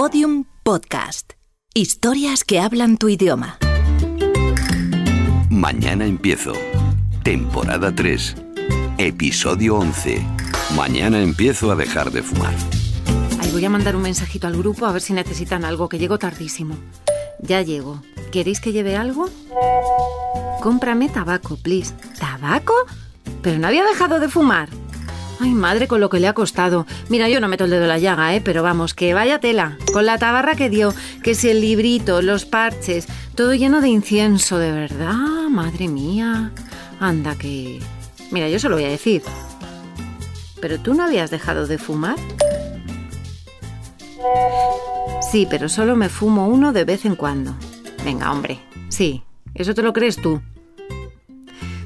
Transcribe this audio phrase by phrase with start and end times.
[0.00, 1.32] Podium Podcast.
[1.74, 3.58] Historias que hablan tu idioma.
[5.50, 6.52] Mañana empiezo.
[7.24, 8.36] Temporada 3.
[8.98, 10.24] Episodio 11.
[10.76, 12.54] Mañana empiezo a dejar de fumar.
[13.40, 16.16] Ay, voy a mandar un mensajito al grupo a ver si necesitan algo, que llego
[16.16, 16.76] tardísimo.
[17.40, 18.00] Ya llego.
[18.30, 19.28] ¿Queréis que lleve algo?
[20.62, 21.92] Cómprame tabaco, please.
[22.20, 22.74] ¿Tabaco?
[23.42, 24.68] Pero no había dejado de fumar.
[25.40, 26.86] Ay, madre, con lo que le ha costado.
[27.08, 28.40] Mira, yo no meto el dedo en la llaga, ¿eh?
[28.40, 29.78] Pero vamos, que vaya tela.
[29.92, 30.92] Con la tabarra que dio,
[31.22, 33.06] que si el librito, los parches,
[33.36, 36.50] todo lleno de incienso, de verdad, madre mía.
[36.98, 37.80] Anda, que...
[38.32, 39.22] Mira, yo se lo voy a decir.
[40.60, 42.16] ¿Pero tú no habías dejado de fumar?
[45.30, 47.54] Sí, pero solo me fumo uno de vez en cuando.
[48.04, 48.58] Venga, hombre.
[48.88, 49.22] Sí,
[49.54, 50.42] ¿eso te lo crees tú?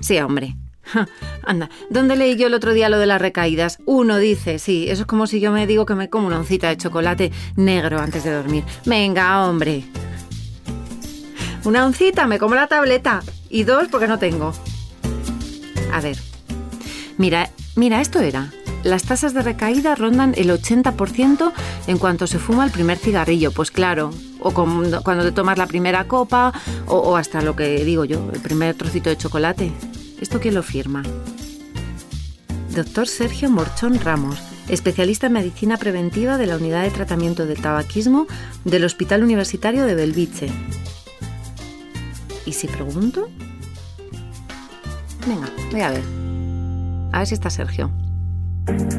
[0.00, 0.56] Sí, hombre.
[1.44, 3.78] Anda, ¿dónde leí yo el otro día lo de las recaídas?
[3.84, 6.68] Uno dice, sí, eso es como si yo me digo que me como una oncita
[6.68, 8.64] de chocolate negro antes de dormir.
[8.84, 9.84] Venga, hombre.
[11.64, 13.22] Una oncita, me como la tableta.
[13.48, 14.52] Y dos, porque no tengo.
[15.92, 16.18] A ver.
[17.18, 18.50] Mira, mira, esto era.
[18.82, 21.52] Las tasas de recaída rondan el 80%
[21.86, 23.52] en cuanto se fuma el primer cigarrillo.
[23.52, 26.52] Pues claro, o cuando te tomas la primera copa,
[26.86, 29.70] o hasta lo que digo yo, el primer trocito de chocolate.
[30.22, 31.02] ¿Esto quién lo firma?
[32.76, 38.28] Doctor Sergio Morchón Ramos, especialista en medicina preventiva de la Unidad de Tratamiento del Tabaquismo
[38.64, 40.46] del Hospital Universitario de Belviche.
[42.46, 43.30] ¿Y si pregunto?
[45.26, 46.04] Venga, voy a ver.
[47.10, 47.90] A ver si está Sergio.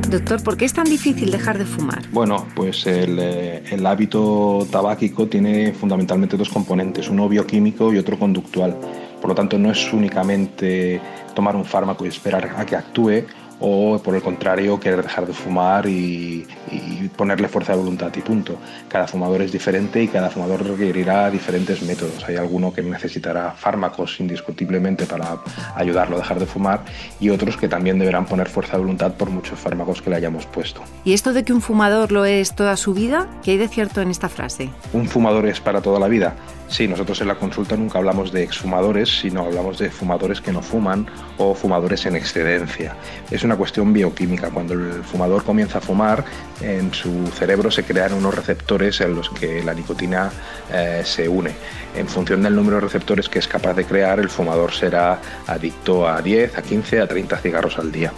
[0.09, 2.03] Doctor, ¿por qué es tan difícil dejar de fumar?
[2.11, 8.19] Bueno, pues el, eh, el hábito tabáquico tiene fundamentalmente dos componentes, uno bioquímico y otro
[8.19, 8.77] conductual.
[9.23, 10.99] Por lo tanto, no es únicamente
[11.33, 13.23] tomar un fármaco y esperar a que actúe
[13.61, 18.19] o por el contrario querer dejar de fumar y, y ponerle fuerza de voluntad y
[18.19, 18.57] punto.
[18.89, 22.21] Cada fumador es diferente y cada fumador requerirá diferentes métodos.
[22.27, 25.37] Hay alguno que necesitará fármacos indiscutiblemente para
[25.75, 26.83] ayudarlo a dejar de fumar
[27.21, 30.45] y otros que también deberán poner fuerza de voluntad por muchos fármacos que le hayamos
[30.47, 30.81] puesto.
[31.05, 33.29] ¿Y esto de que un fumador lo es toda su vida?
[33.41, 34.69] ¿Qué hay de cierto en esta frase?
[34.91, 36.35] ¿Un fumador es para toda la vida?
[36.73, 40.63] Sí, nosotros en la consulta nunca hablamos de exfumadores, sino hablamos de fumadores que no
[40.63, 41.05] fuman
[41.37, 42.95] o fumadores en excedencia.
[43.29, 44.49] Es una cuestión bioquímica.
[44.49, 46.25] Cuando el fumador comienza a fumar,
[46.61, 50.31] en su cerebro se crean unos receptores en los que la nicotina
[50.71, 51.51] eh, se une.
[51.95, 56.07] En función del número de receptores que es capaz de crear, el fumador será adicto
[56.07, 58.11] a 10, a 15, a 30 cigarros al día.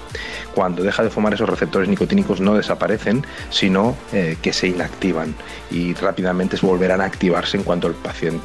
[0.54, 5.36] Cuando deja de fumar, esos receptores nicotínicos no desaparecen, sino eh, que se inactivan
[5.70, 8.45] y rápidamente volverán a activarse en cuanto el paciente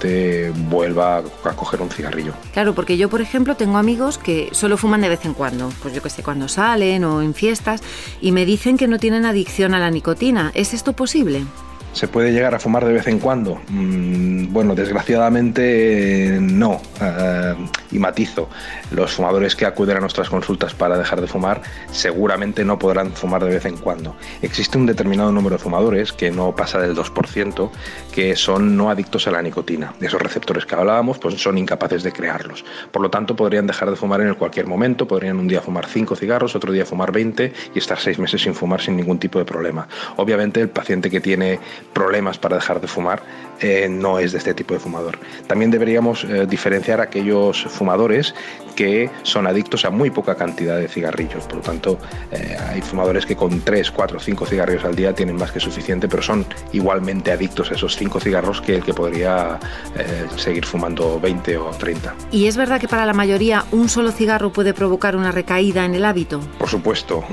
[0.69, 2.33] vuelva a coger un cigarrillo.
[2.53, 5.95] Claro, porque yo, por ejemplo, tengo amigos que solo fuman de vez en cuando, pues
[5.95, 7.83] yo que sé, cuando salen o en fiestas,
[8.21, 10.51] y me dicen que no tienen adicción a la nicotina.
[10.55, 11.45] ¿Es esto posible?
[11.93, 13.61] ¿Se puede llegar a fumar de vez en cuando?
[13.69, 16.81] Mm, bueno, desgraciadamente eh, no.
[17.01, 17.55] Eh,
[17.91, 18.49] y matizo,
[18.93, 23.45] los fumadores que acuden a nuestras consultas para dejar de fumar seguramente no podrán fumar
[23.45, 24.15] de vez en cuando.
[24.41, 27.71] Existe un determinado número de fumadores, que no pasa del 2%,
[28.13, 29.95] que son no adictos a la nicotina.
[30.01, 32.65] Esos receptores que hablábamos pues son incapaces de crearlos.
[32.93, 36.15] Por lo tanto, podrían dejar de fumar en cualquier momento, podrían un día fumar 5
[36.15, 39.45] cigarros, otro día fumar 20 y estar 6 meses sin fumar sin ningún tipo de
[39.45, 39.89] problema.
[40.17, 41.59] Obviamente, el paciente que tiene
[41.93, 43.23] problemas para dejar de fumar
[43.61, 45.19] eh, no es de este tipo de fumador.
[45.47, 48.35] También deberíamos eh, diferenciar aquellos fumadores
[48.81, 51.45] que son adictos a muy poca cantidad de cigarrillos.
[51.45, 51.99] Por lo tanto,
[52.33, 56.09] eh, hay fumadores que con 3, 4, 5 cigarrillos al día tienen más que suficiente,
[56.09, 59.59] pero son igualmente adictos a esos 5 cigarros que el que podría
[59.97, 62.15] eh, seguir fumando 20 o 30.
[62.33, 65.95] ¿Y es verdad que para la mayoría un solo cigarro puede provocar una recaída en
[65.95, 66.41] el hábito?
[66.59, 67.25] Por supuesto,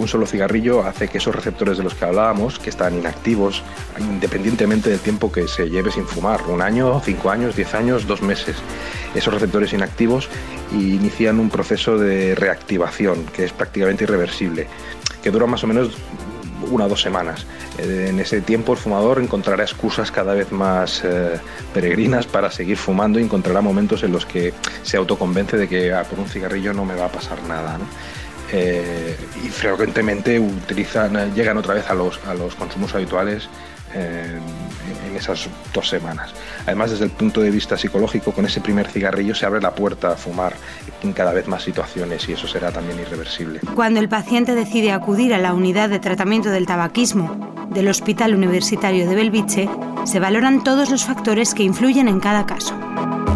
[0.00, 3.62] un solo cigarrillo hace que esos receptores de los que hablábamos, que están inactivos,
[3.98, 8.22] independientemente del tiempo que se lleve sin fumar, un año, cinco años, diez años, dos
[8.22, 8.56] meses,
[9.14, 10.28] esos receptores inactivos
[10.72, 14.68] inician un proceso de reactivación que es prácticamente irreversible,
[15.22, 15.90] que dura más o menos
[16.70, 17.46] una o dos semanas.
[17.78, 21.38] En ese tiempo el fumador encontrará excusas cada vez más eh,
[21.74, 24.52] peregrinas para seguir fumando y encontrará momentos en los que
[24.82, 27.78] se autoconvence de que "Ah, por un cigarrillo no me va a pasar nada.
[28.52, 33.48] Eh, y frecuentemente utilizan, eh, llegan otra vez a los, a los consumos habituales
[33.92, 36.32] en esas dos semanas.
[36.64, 40.12] Además, desde el punto de vista psicológico, con ese primer cigarrillo se abre la puerta
[40.12, 40.54] a fumar
[41.02, 43.60] en cada vez más situaciones y eso será también irreversible.
[43.74, 49.08] Cuando el paciente decide acudir a la unidad de tratamiento del tabaquismo del Hospital Universitario
[49.08, 49.68] de Belviche,
[50.04, 52.78] se valoran todos los factores que influyen en cada caso.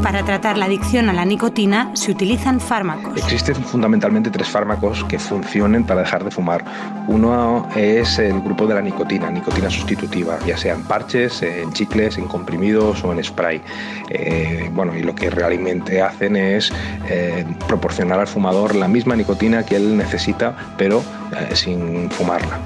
[0.02, 3.16] Para tratar la adicción a la nicotina se utilizan fármacos.
[3.16, 6.64] Existen fundamentalmente tres fármacos que funcionen para dejar de fumar.
[7.08, 12.18] Uno es el grupo de la nicotina, nicotina sustitutiva, ya sea en parches, en chicles,
[12.18, 13.62] en comprimidos o en spray.
[14.10, 16.72] Eh, bueno, y lo que realmente hacen es
[17.08, 21.02] eh, proporcionar al fumador la misma nicotina que él necesita, pero
[21.38, 22.58] eh, sin fumarla.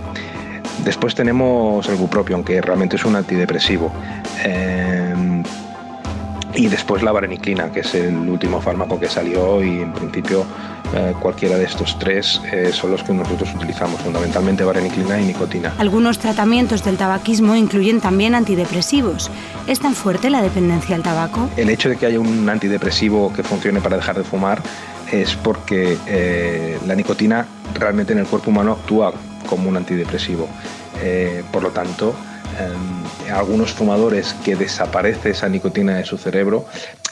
[0.85, 3.93] Después tenemos el bupropion, que realmente es un antidepresivo
[6.59, 10.45] y después la vareniclina, que es el último fármaco que salió y en principio
[10.93, 15.73] eh, cualquiera de estos tres eh, son los que nosotros utilizamos, fundamentalmente vareniclina y nicotina.
[15.79, 19.31] Algunos tratamientos del tabaquismo incluyen también antidepresivos.
[19.69, 21.49] ¿Es tan fuerte la dependencia al tabaco?
[21.57, 24.61] El hecho de que haya un antidepresivo que funcione para dejar de fumar
[25.13, 29.13] es porque eh, la nicotina realmente en el cuerpo humano actúa
[29.49, 30.49] como un antidepresivo.
[31.53, 32.17] por lo tanto,
[32.59, 36.67] Em, algunos fumadores que desaparece esa nicotina de su cerebro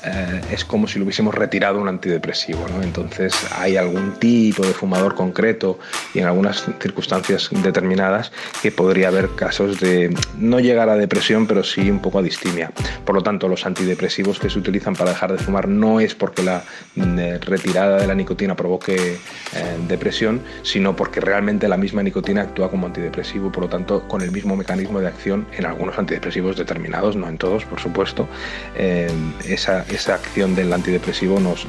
[0.05, 2.65] eh, es como si le hubiésemos retirado un antidepresivo.
[2.83, 5.79] Entonces hay algún tipo de fumador concreto
[6.15, 8.31] y en algunas circunstancias determinadas
[8.63, 12.71] que podría haber casos de no llegar a depresión, pero sí un poco a distimia.
[13.05, 16.43] Por lo tanto, los antidepresivos que se utilizan para dejar de fumar no es porque
[16.43, 16.63] la
[16.95, 22.43] mm, eh, retirada de la nicotina provoque eh, depresión, sino porque realmente la misma nicotina
[22.43, 26.06] actúa como antidepresivo, por lo tanto, con el mismo mecanismo de acción en algunos antidepresivos
[26.07, 28.29] determinados, no en todos, por supuesto,
[28.77, 31.67] esa, esa acción del antidepresivo nos,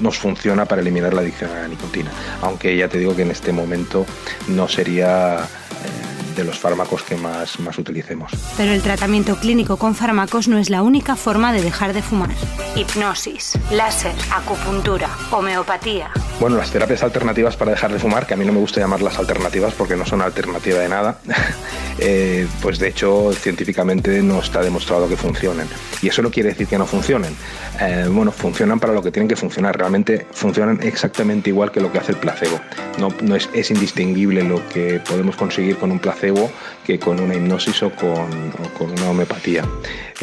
[0.00, 2.10] nos, funciona para eliminar la adicción a la nicotina.
[2.42, 4.06] Aunque ya te digo que en este momento
[4.48, 8.32] no sería eh, de los fármacos que más, más utilicemos.
[8.56, 12.30] Pero el tratamiento clínico con fármacos no es la única forma de dejar de fumar.
[12.76, 16.10] Hipnosis, láser, acupuntura, homeopatía.
[16.40, 19.18] Bueno, las terapias alternativas para dejar de fumar, que a mí no me gusta llamarlas
[19.18, 21.18] alternativas porque no son alternativa de nada,
[21.98, 25.68] eh, pues de hecho científicamente no está demostrado que funcionen.
[26.02, 27.34] Y eso no quiere decir que no funcionen.
[27.80, 29.76] Eh, bueno, funcionan para lo que tienen que funcionar.
[29.76, 32.60] Realmente funcionan exactamente igual que lo que hace el placebo.
[32.98, 36.50] No, es, indistinguible lo que podemos conseguir con un placebo
[36.84, 39.64] que con una hipnosis o con una homeopatía.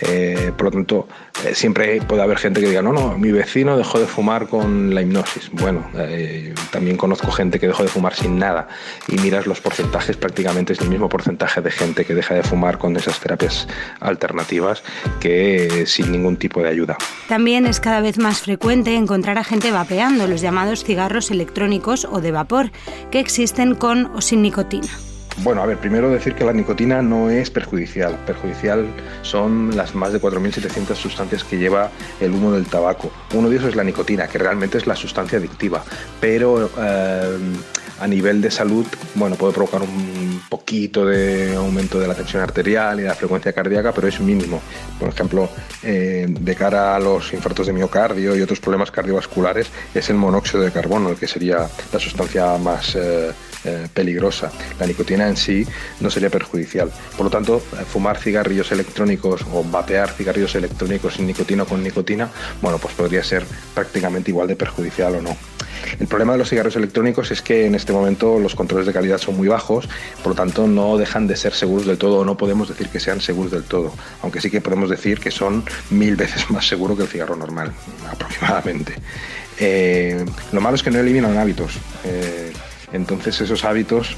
[0.02, 1.08] Eh, por lo tanto,
[1.54, 5.02] siempre puede haber gente que diga, no, no, mi vecino dejó de fumar con la
[5.02, 5.50] hipnosis.
[5.52, 5.86] Bueno,
[6.72, 8.68] también conozco gente que dejó de fumar sin nada
[9.08, 12.78] y miras los porcentajes, prácticamente es el mismo porcentaje de gente que deja de fumar
[12.78, 13.68] con esas terapias
[14.00, 14.84] alternativas
[15.20, 16.98] que sin ningún tipo de ayuda.
[17.28, 22.22] También es cada vez más frecuente encontrar a gente vapeando los llamados cigarros electrónicos o
[22.22, 22.72] de vapor,
[23.12, 24.90] que existen con o sin nicotina.
[25.44, 28.18] Bueno, a ver, primero decir que la nicotina no es perjudicial.
[28.26, 28.88] Perjudicial
[29.22, 31.92] son las más de 4.700 sustancias que lleva
[32.22, 33.12] el humo del tabaco.
[33.34, 35.84] Uno de esos es la nicotina, que realmente es la sustancia adictiva,
[36.22, 37.38] pero eh,
[38.00, 43.00] a nivel de salud, bueno, puede provocar un poquito de aumento de la tensión arterial
[43.00, 44.62] y de la frecuencia cardíaca, pero es mínimo.
[45.00, 45.50] Por ejemplo,
[45.84, 50.64] eh, de cara a los infartos de miocardio y otros problemas cardiovasculares, es el monóxido
[50.64, 53.32] de carbono el que sería la sustancia más eh,
[53.64, 54.52] eh, peligrosa.
[54.80, 55.66] La nicotina en sí
[56.02, 56.92] no sería perjudicial.
[57.16, 62.30] Por lo tanto, fumar cigarrillos electrónicos o vapear cigarrillos electrónicos sin nicotina o con nicotina,
[62.62, 65.55] bueno, pues podría ser prácticamente igual de perjudicial o no.
[66.00, 69.18] El problema de los cigarros electrónicos es que en este momento los controles de calidad
[69.18, 69.88] son muy bajos,
[70.24, 73.00] por lo tanto no dejan de ser seguros del todo, o no podemos decir que
[73.00, 76.98] sean seguros del todo, aunque sí que podemos decir que son mil veces más seguros
[76.98, 77.72] que el cigarro normal,
[78.10, 78.94] aproximadamente.
[79.60, 82.52] Eh, lo malo es que no eliminan hábitos, eh,
[82.92, 84.18] entonces esos hábitos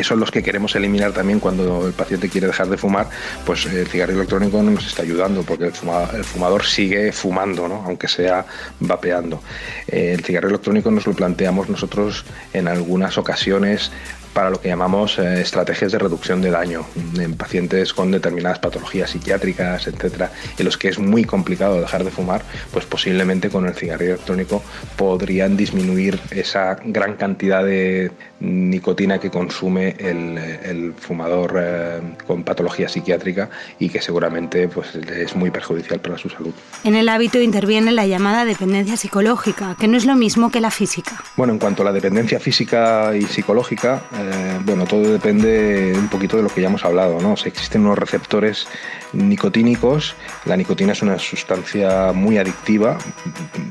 [0.00, 3.10] que son los que queremos eliminar también cuando el paciente quiere dejar de fumar,
[3.44, 7.82] pues el cigarro electrónico no nos está ayudando porque el fumador, sigue fumando, ¿no?
[7.84, 8.46] aunque sea
[8.78, 9.42] vapeando.
[9.88, 13.92] Eh, el cigarro electrónico nos lo planteamos nosotros en algunas ocasiones
[14.32, 16.84] para lo que llamamos eh, estrategias de reducción de daño
[17.18, 22.10] en pacientes con determinadas patologías psiquiátricas, etcétera, en los que es muy complicado dejar de
[22.10, 24.62] fumar, pues posiblemente con el cigarrillo electrónico
[24.96, 28.10] podrían disminuir esa gran cantidad de
[28.40, 35.50] nicotina que consume el, fumador eh, con patología psiquiátrica y que seguramente pues, es muy
[35.50, 36.52] perjudicial para su salud.
[36.84, 40.70] En el hábito interviene la llamada dependencia psicológica, que no es lo mismo que la
[40.70, 41.22] física.
[41.36, 46.36] Bueno, en cuanto a la dependencia física y psicológica, eh, bueno, todo depende un poquito
[46.36, 47.34] de lo que ya hemos hablado, ¿no?
[47.34, 48.68] existen unos receptores
[49.12, 52.98] nicotínicos, la nicotina es una sustancia muy adictiva,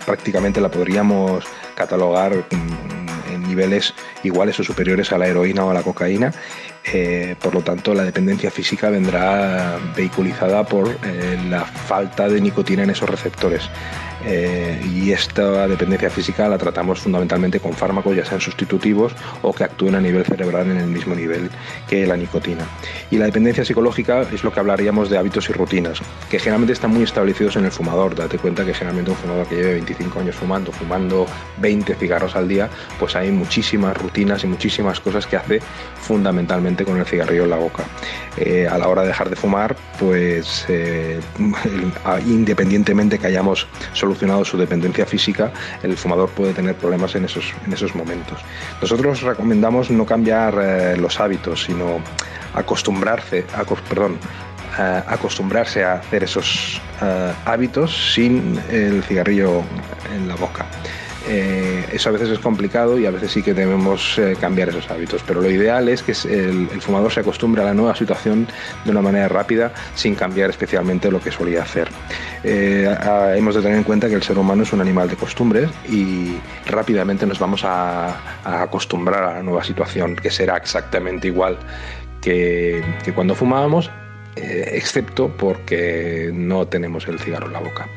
[0.06, 2.89] prácticamente la podríamos catalogar en
[3.50, 6.32] niveles iguales o superiores a la heroína o a la cocaína.
[6.86, 12.84] Eh, por lo tanto, la dependencia física vendrá vehiculizada por eh, la falta de nicotina
[12.84, 13.70] en esos receptores.
[14.26, 19.64] Eh, y esta dependencia física la tratamos fundamentalmente con fármacos, ya sean sustitutivos o que
[19.64, 21.50] actúen a nivel cerebral en el mismo nivel
[21.88, 22.66] que la nicotina.
[23.12, 26.00] Y la dependencia psicológica es lo que hablaríamos de hábitos y rutinas,
[26.30, 28.16] que generalmente están muy establecidos en el fumador.
[28.16, 31.26] Date cuenta que generalmente un fumador que lleve 25 años fumando, fumando
[31.58, 35.60] 20 cigarros al día, pues hay muchísimas rutinas y muchísimas cosas que hace
[36.02, 37.84] fundamentalmente con el cigarrillo en la boca.
[38.38, 41.20] Eh, a la hora de dejar de fumar, pues eh,
[42.26, 43.68] independientemente que hayamos
[44.10, 45.51] solucionado su dependencia física,
[45.84, 48.39] el fumador puede tener problemas en esos, en esos momentos.
[48.82, 52.00] Nosotros recomendamos no cambiar eh, los hábitos, sino
[52.56, 53.46] acostumbrarse,
[53.88, 54.18] perdón,
[55.08, 56.82] acostumbrarse a hacer esos
[57.46, 59.62] hábitos sin el cigarrillo
[60.16, 60.66] en la boca.
[61.28, 64.89] Eh, eso a veces es complicado y a veces sí que debemos eh, cambiar esos
[64.89, 68.48] hábitos, pero lo ideal es que el, fumador se acostumbre a la nueva situación
[68.84, 71.89] de una manera rápida sin cambiar especialmente lo que solía hacer.
[72.43, 72.96] Eh,
[73.36, 76.38] hemos de tener en cuenta que el ser humano es un animal de costumbres y
[76.65, 81.58] rápidamente nos vamos a, acostumbrar a la nueva situación que será exactamente igual
[82.22, 83.91] que, que cuando fumábamos
[84.41, 87.88] excepto porque no tenemos el cigarro en la boca.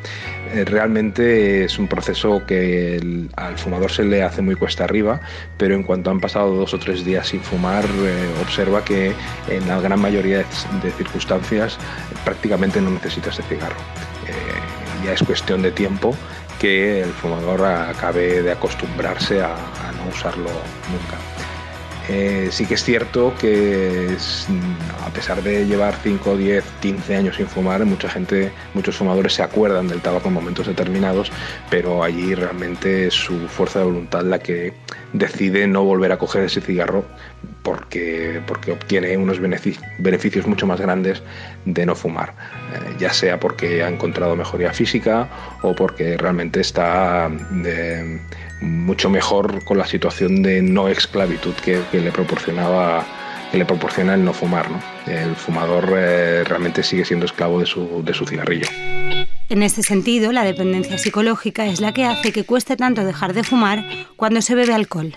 [0.53, 5.21] Eh, realmente es un proceso que al fumador se le hace muy cuesta arriba,
[5.57, 9.15] pero en cuanto han pasado dos o tres días sin fumar, eh, observa que
[9.49, 11.79] en la gran mayoría de, circunstancias
[12.25, 13.81] prácticamente no necesita ese cigarro.
[14.27, 16.15] Eh, ya es cuestión de tiempo
[16.61, 19.57] que el fumador acabe de acostumbrarse a
[19.97, 20.51] no usarlo
[20.91, 21.32] nunca.
[22.09, 24.17] Eh, sí que es cierto que
[25.07, 29.43] a pesar de llevar 5, 10, 15 años sin fumar, mucha gente, muchos fumadores se
[29.43, 31.31] acuerdan del tabaco en momentos determinados,
[31.71, 34.73] pero allí realmente es su fuerza de voluntad la que
[35.13, 37.05] decide no volver a coger ese cigarro
[37.63, 41.23] porque, porque obtiene unos beneficios mucho más grandes
[41.65, 42.35] de no fumar,
[42.75, 45.29] eh, ya sea porque ha encontrado mejoría física
[45.63, 47.31] o porque realmente está
[47.65, 48.21] eh,
[48.63, 53.05] mucho mejor con la situación de no esclavitud que, le proporcionaba
[53.51, 54.67] que le proporciona el no fumar.
[55.07, 58.67] El fumador eh, realmente sigue siendo esclavo de su, de su cigarrillo.
[59.51, 63.45] En este sentido, la dependencia psicológica es la que hace que cueste tanto dejar de
[63.45, 63.85] fumar
[64.17, 65.15] cuando se bebe alcohol.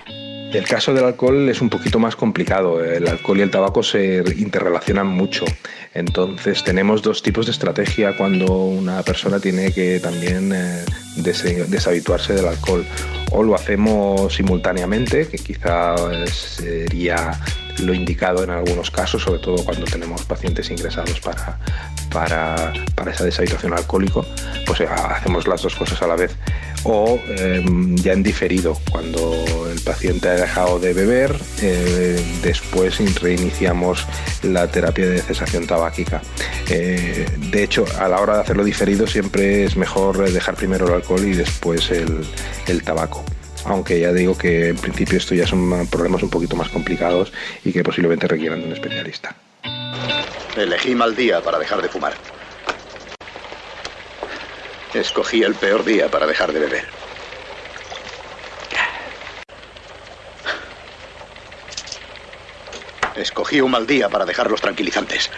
[0.56, 2.84] El caso del alcohol es un poquito más complicado.
[2.84, 5.46] El alcohol y el tabaco se interrelacionan mucho.
[5.94, 10.86] Entonces tenemos dos tipos de estrategia cuando una persona tiene que también eh,
[11.18, 12.86] deshabituarse del alcohol.
[13.32, 15.96] O lo hacemos simultáneamente, que quizá
[16.27, 17.32] sería
[17.79, 21.60] lo indicado en algunos casos, sobre todo cuando tenemos pacientes ingresados para,
[22.16, 24.26] para, para esa deshabituación alcohólico,
[24.66, 26.34] pues eh, hacemos las dos cosas a la vez.
[26.86, 34.06] O em, ya en diferido, cuando el paciente ha dejado de beber, eh, después reiniciamos
[34.44, 36.22] la terapia de cesación tabáquica.
[36.70, 40.94] Eh, de hecho, a la hora de hacerlo diferido siempre es mejor dejar primero el
[40.94, 42.26] alcohol y después el,
[42.68, 43.26] el tabaco
[43.68, 47.74] aunque ya digo que en principio esto ya son problemas un poquito más complicados y
[47.74, 49.36] que posiblemente requieran de un especialista.
[50.56, 52.14] Elegí mal día para dejar de fumar.
[54.94, 56.88] Escogí el peor día para dejar de beber.
[63.16, 65.30] Escogí un mal día para dejar los tranquilizantes.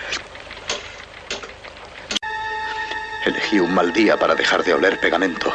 [3.26, 5.52] Elegí un mal día para dejar de oler pegamento.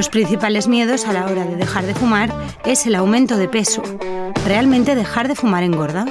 [0.00, 2.32] Los principales miedos a la hora de dejar de fumar
[2.64, 3.82] es el aumento de peso.
[4.46, 6.06] ¿Realmente dejar de fumar engorda?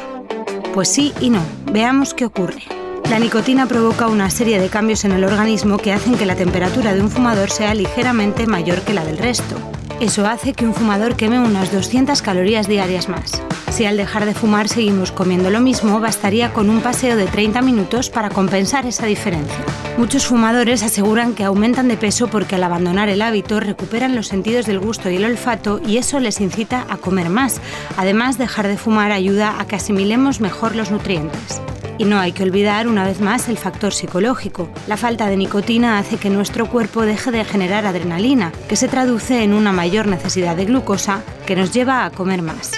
[0.75, 1.41] Pues sí y no.
[1.73, 2.61] Veamos qué ocurre.
[3.09, 6.93] La nicotina provoca una serie de cambios en el organismo que hacen que la temperatura
[6.93, 9.55] de un fumador sea ligeramente mayor que la del resto.
[9.99, 13.41] Eso hace que un fumador queme unas 200 calorías diarias más.
[13.79, 17.61] Si al dejar de fumar seguimos comiendo lo mismo, bastaría con un paseo de 30
[17.61, 19.55] minutos para compensar esa diferencia.
[19.97, 24.65] Muchos fumadores aseguran que aumentan de peso porque al abandonar el hábito recuperan los sentidos
[24.65, 27.61] del gusto y el olfato y eso les incita a comer más.
[27.95, 31.61] Además, dejar de fumar ayuda a que asimilemos mejor los nutrientes.
[31.97, 34.67] Y no hay que olvidar una vez más el factor psicológico.
[34.87, 39.41] La falta de nicotina hace que nuestro cuerpo deje de generar adrenalina, que se traduce
[39.41, 42.73] en una mayor necesidad de glucosa que nos lleva a comer más.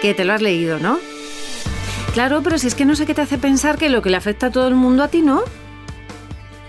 [0.00, 0.98] Que te lo has leído, ¿no?
[2.12, 4.16] Claro, pero si es que no sé qué te hace pensar que lo que le
[4.16, 5.42] afecta a todo el mundo a ti no.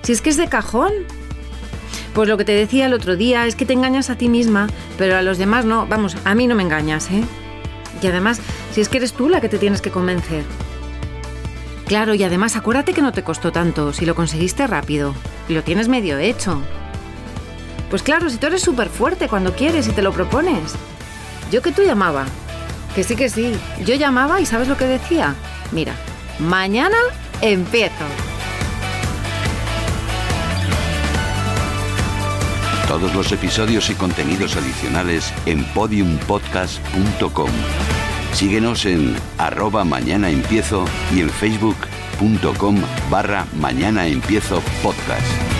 [0.03, 0.91] Si es que es de cajón.
[2.13, 4.67] Pues lo que te decía el otro día es que te engañas a ti misma,
[4.98, 5.86] pero a los demás no.
[5.88, 7.24] Vamos, a mí no me engañas, ¿eh?
[8.01, 8.39] Y además,
[8.74, 10.43] si es que eres tú la que te tienes que convencer.
[11.86, 15.13] Claro, y además acuérdate que no te costó tanto, si lo conseguiste rápido,
[15.48, 16.62] y lo tienes medio hecho.
[17.89, 20.74] Pues claro, si tú eres súper fuerte cuando quieres y te lo propones.
[21.51, 22.25] Yo que tú llamaba.
[22.98, 23.54] Que sí, que sí.
[23.86, 25.36] Yo llamaba y ¿sabes lo que decía?
[25.72, 25.94] Mira,
[26.39, 26.98] mañana
[27.42, 27.94] empiezo.
[32.88, 37.51] Todos los episodios y contenidos adicionales en podiumpodcast.com.
[38.34, 40.84] Síguenos en arroba mañana empiezo
[41.16, 45.56] y en facebook.com barra mañana empiezo podcast.